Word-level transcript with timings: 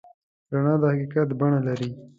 رڼا 0.53 0.73
د 0.81 0.83
حقیقت 0.93 1.29
بڼه 1.39 1.59
لري. 1.67 1.89